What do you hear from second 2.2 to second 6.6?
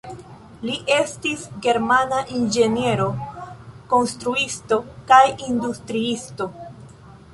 inĝeniero, konstruisto kaj industriisto.